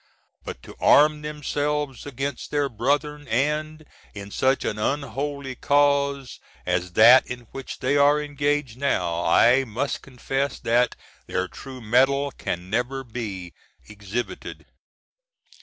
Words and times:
But 0.43 0.63
to 0.63 0.75
arm 0.79 1.21
themselves 1.21 2.07
against 2.07 2.49
their 2.49 2.69
brethren, 2.69 3.27
and 3.27 3.85
in 4.15 4.31
such 4.31 4.65
an 4.65 4.79
unholy 4.79 5.53
cause 5.53 6.39
as 6.65 6.93
that 6.93 7.27
in 7.27 7.41
which 7.51 7.77
they 7.77 7.97
are 7.97 8.19
engaged 8.19 8.77
now, 8.79 9.23
I 9.23 9.63
must 9.63 10.01
confess 10.01 10.57
that 10.61 10.95
their 11.27 11.47
true 11.47 11.81
metal 11.81 12.31
can 12.31 12.67
never 12.67 13.03
be 13.03 13.53
exhibited. 13.85 14.65